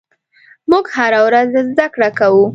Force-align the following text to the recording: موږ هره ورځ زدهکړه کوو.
موږ 0.69 0.85
هره 0.97 1.19
ورځ 1.27 1.49
زدهکړه 1.69 2.09
کوو. 2.19 2.45